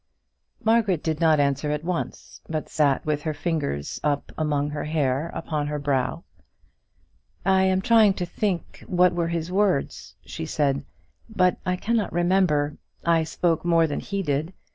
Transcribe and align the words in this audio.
Margaret 0.63 1.03
did 1.03 1.19
not 1.21 1.39
answer 1.39 1.69
at 1.69 1.83
once, 1.83 2.41
but 2.49 2.69
sat 2.69 3.05
with 3.05 3.21
her 3.21 3.35
fingers 3.35 3.99
up 4.03 4.31
among 4.35 4.71
her 4.71 4.85
hair 4.85 5.29
upon 5.35 5.67
her 5.67 5.77
brow: 5.77 6.23
"I 7.45 7.65
am 7.65 7.83
trying 7.83 8.15
to 8.15 8.25
think 8.25 8.83
what 8.87 9.13
were 9.13 9.27
his 9.27 9.51
words," 9.51 10.15
she 10.25 10.47
said, 10.47 10.85
"but 11.29 11.57
I 11.67 11.75
cannot 11.75 12.11
remember. 12.11 12.77
I 13.05 13.21
spoke 13.23 13.63
more 13.63 13.85
than 13.85 13.99
he 13.99 14.23
did. 14.23 14.53